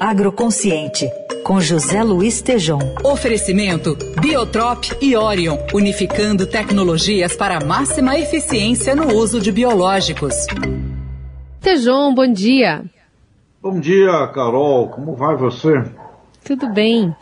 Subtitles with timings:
[0.00, 1.10] Agroconsciente,
[1.44, 2.78] com José Luiz Tejom.
[3.04, 10.34] Oferecimento Biotrop e Orion, unificando tecnologias para máxima eficiência no uso de biológicos.
[11.60, 12.82] Tejon, bom dia.
[13.62, 14.88] Bom dia, Carol.
[14.88, 15.84] Como vai você?
[16.42, 17.14] Tudo bem.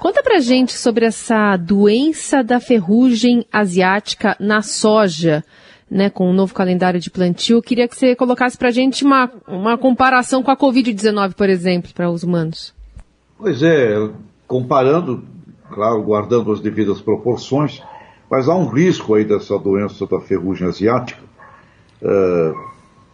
[0.00, 5.44] Conta pra gente sobre essa doença da ferrugem asiática na soja,
[5.92, 7.60] né, com o novo calendário de plantio.
[7.60, 12.10] Queria que você colocasse pra gente uma, uma comparação com a Covid-19, por exemplo, para
[12.10, 12.74] os humanos.
[13.36, 14.10] Pois é,
[14.46, 15.22] comparando,
[15.70, 17.82] claro, guardando as devidas proporções,
[18.30, 21.22] mas há um risco aí dessa doença da ferrugem asiática,
[22.00, 22.54] é,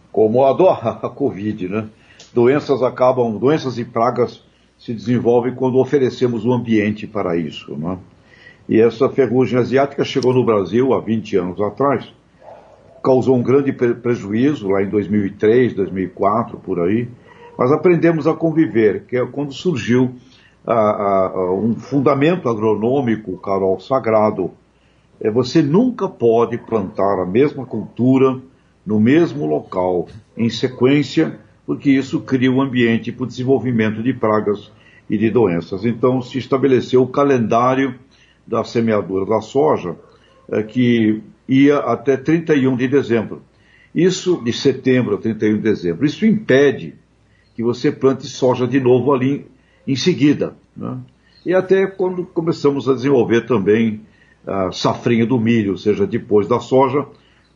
[0.09, 1.89] como a, do, a Covid, né?
[2.33, 4.41] Doenças acabam, doenças e pragas
[4.77, 7.75] se desenvolve quando oferecemos o um ambiente para isso.
[7.75, 7.97] Né?
[8.69, 12.07] E essa ferrugem asiática chegou no Brasil há 20 anos atrás,
[13.03, 17.07] causou um grande prejuízo lá em 2003, 2004, por aí,
[17.57, 20.15] mas aprendemos a conviver, que é quando surgiu
[21.61, 24.51] um fundamento agronômico, Carol, sagrado.
[25.19, 28.39] É, você nunca pode plantar a mesma cultura
[28.85, 34.71] no mesmo local, em sequência, porque isso cria um ambiente para o desenvolvimento de pragas
[35.09, 35.85] e de doenças.
[35.85, 37.95] Então se estabeleceu o calendário
[38.45, 39.95] da semeadura da soja,
[40.51, 43.41] é, que ia até 31 de dezembro.
[43.93, 46.05] Isso, de setembro a 31 de dezembro.
[46.05, 46.93] Isso impede
[47.55, 49.47] que você plante soja de novo ali
[49.87, 50.55] em, seguida.
[50.77, 50.97] Né?
[51.45, 54.01] E até quando começamos a desenvolver também
[54.45, 57.05] a safrinha do milho, ou seja, depois da soja,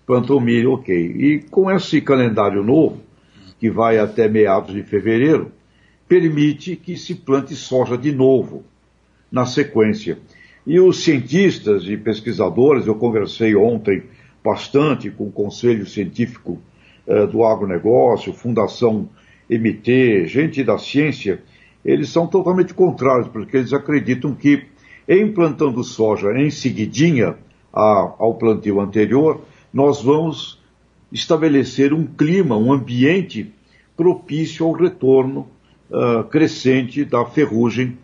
[0.05, 0.95] planta o milho, ok.
[0.95, 3.01] E com esse calendário novo,
[3.59, 5.51] que vai até meados de fevereiro,
[6.07, 8.63] permite que se plante soja de novo
[9.31, 10.17] na sequência.
[10.65, 14.03] E os cientistas e pesquisadores, eu conversei ontem
[14.43, 16.59] bastante com o Conselho Científico
[17.05, 19.09] eh, do Agronegócio, Fundação
[19.49, 21.41] MT, gente da ciência,
[21.83, 24.63] eles são totalmente contrários, porque eles acreditam que,
[25.07, 27.35] em plantando soja em seguidinha
[27.73, 29.41] a, ao plantio anterior,
[29.73, 30.61] nós vamos
[31.11, 33.51] estabelecer um clima, um ambiente
[33.97, 35.47] propício ao retorno
[35.89, 37.97] uh, crescente da ferrugem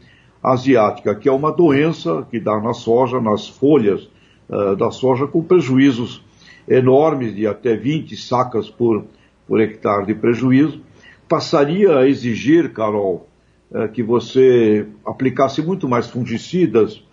[0.44, 4.10] asiática, que é uma doença que dá na soja, nas folhas
[4.50, 6.24] uh, da soja, com prejuízos
[6.68, 9.06] enormes de até 20 sacas por,
[9.48, 10.82] por hectare de prejuízo.
[11.28, 13.28] Passaria a exigir, Carol,
[13.72, 17.04] uh, que você aplicasse muito mais fungicidas,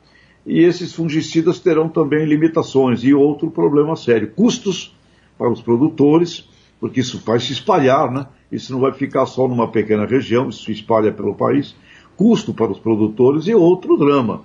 [0.47, 3.03] e esses fungicidas terão também limitações.
[3.03, 4.97] E outro problema sério, custos
[5.37, 6.49] para os produtores,
[6.79, 8.27] porque isso vai se espalhar, né?
[8.51, 11.75] Isso não vai ficar só numa pequena região, isso se espalha pelo país.
[12.17, 14.43] Custo para os produtores e outro drama,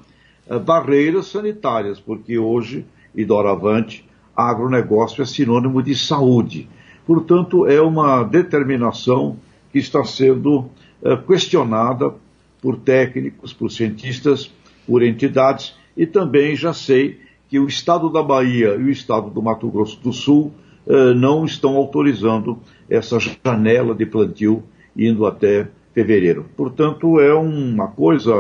[0.48, 6.68] é, barreiras sanitárias, porque hoje, e doravante, agronegócio é sinônimo de saúde.
[7.06, 9.38] Portanto, é uma determinação
[9.72, 10.66] que está sendo
[11.04, 12.14] é, questionada
[12.62, 14.52] por técnicos, por cientistas,
[14.86, 19.42] por entidades, e também já sei que o estado da Bahia e o estado do
[19.42, 20.54] Mato Grosso do Sul
[20.88, 22.60] eh, não estão autorizando
[22.90, 24.64] essa janela de plantio
[24.98, 26.46] indo até fevereiro.
[26.56, 28.34] Portanto, é uma coisa,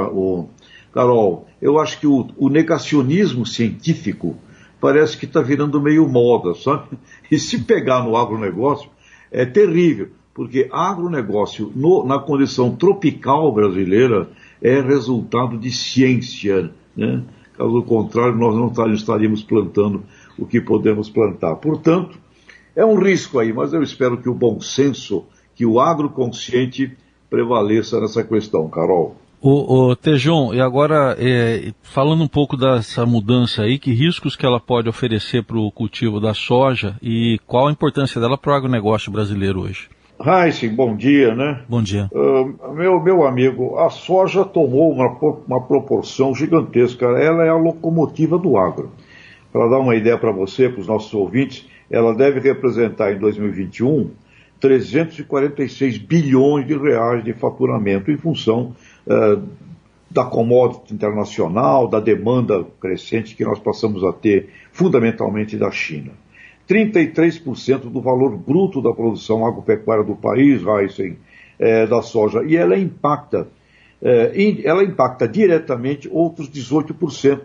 [0.94, 4.35] Carol, eu acho que o, o negacionismo científico
[4.79, 6.97] parece que está virando meio moda, sabe?
[7.31, 8.89] E se pegar no agronegócio,
[9.31, 14.29] é terrível, porque agronegócio no, na condição tropical brasileira
[14.62, 17.23] é resultado de ciência, né?
[17.57, 20.03] Caso contrário, nós não estaríamos plantando
[20.38, 21.56] o que podemos plantar.
[21.57, 22.18] Portanto,
[22.75, 26.97] é um risco aí, mas eu espero que o bom senso, que o agroconsciente
[27.31, 29.16] prevaleça nessa questão, Carol.
[29.42, 34.46] O, o Tejon, e agora é, falando um pouco dessa mudança aí, que riscos que
[34.46, 38.56] ela pode oferecer para o cultivo da soja e qual a importância dela para o
[38.56, 39.90] agronegócio brasileiro hoje?
[40.24, 41.62] Heisen, bom dia, né?
[41.68, 42.08] Bom dia.
[42.14, 45.08] Uh, meu, meu amigo, a soja tomou uma,
[45.48, 47.06] uma proporção gigantesca.
[47.06, 48.92] Ela é a locomotiva do agro.
[49.52, 54.12] Para dar uma ideia para você, para os nossos ouvintes, ela deve representar em 2021
[54.61, 58.75] 346 bilhões de reais de faturamento em função
[59.07, 59.41] uh,
[60.09, 66.12] da commodity internacional, da demanda crescente que nós passamos a ter fundamentalmente da China.
[66.69, 71.18] 33% do valor bruto da produção agropecuária do país, Heisen,
[71.57, 73.47] é, da soja, e ela impacta,
[74.01, 74.31] é,
[74.63, 77.41] ela impacta diretamente outros 18%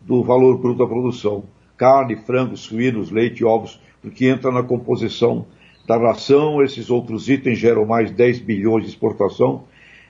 [0.00, 1.44] do valor bruto da produção.
[1.76, 5.46] Carne, frango, suínos, leite, ovos, porque entra na composição
[5.86, 9.64] da ração, esses outros itens geram mais 10 bilhões de exportação.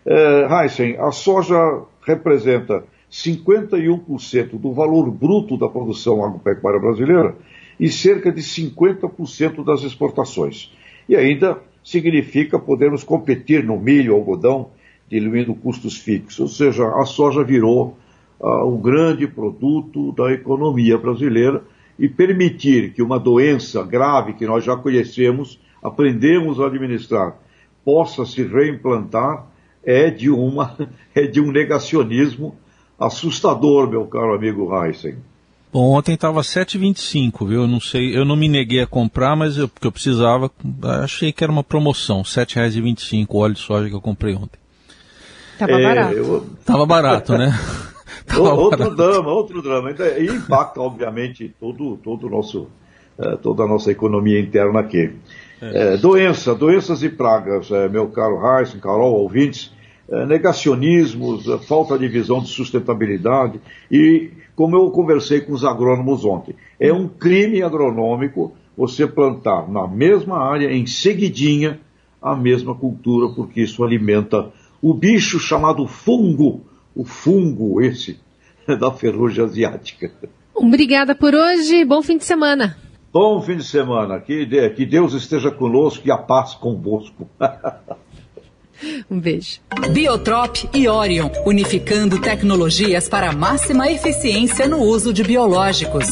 [0.07, 7.37] É, Heisen, a soja representa 51% do valor bruto da produção agropecuária brasileira
[7.79, 10.73] e cerca de 50% das exportações.
[11.09, 14.71] E ainda significa podermos competir no milho, algodão,
[15.09, 16.41] diluindo custos fixos.
[16.41, 17.97] Ou seja, a soja virou
[18.41, 21.63] uh, um grande produto da economia brasileira
[21.99, 27.37] e permitir que uma doença grave que nós já conhecemos, aprendemos a administrar,
[27.85, 29.47] possa se reimplantar
[29.85, 30.77] é de uma
[31.15, 32.57] é de um negacionismo
[32.99, 35.17] assustador, meu caro amigo Heisen.
[35.73, 37.63] Bom, ontem estava 7,25, viu?
[37.63, 40.49] Eu não sei, eu não me neguei a comprar, mas eu, porque eu precisava,
[41.03, 44.59] achei que era uma promoção, R$ 7,25 o óleo de soja que eu comprei ontem.
[45.59, 46.15] Tava é, barato.
[46.15, 46.47] Eu...
[46.65, 47.53] Tava barato, né?
[48.27, 48.97] Tava outro barato.
[48.97, 49.91] drama, outro drama.
[49.91, 52.69] E impacta, obviamente, todo, todo nosso,
[53.19, 55.13] eh, toda a nossa economia interna aqui.
[55.61, 55.95] É.
[55.95, 59.73] É, doença, doenças e pragas, é, meu caro Heisen, Carol, ouvintes,
[60.09, 66.25] é, negacionismos, é, falta de visão de sustentabilidade e, como eu conversei com os agrônomos
[66.25, 71.81] ontem, é um crime agronômico você plantar na mesma área, em seguidinha,
[72.21, 74.51] a mesma cultura, porque isso alimenta
[74.83, 76.63] o bicho chamado fungo,
[76.95, 78.19] o fungo esse
[78.79, 80.13] da ferrugem asiática.
[80.55, 82.77] Obrigada por hoje, bom fim de semana.
[83.13, 87.29] Bom fim de semana, que, que Deus esteja conosco e a paz convosco.
[89.11, 89.61] Um beijo.
[89.93, 96.07] Biotrop e Orion, unificando tecnologias para máxima eficiência no uso de biológicos.